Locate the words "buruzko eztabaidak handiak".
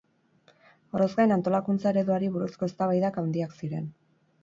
2.39-3.59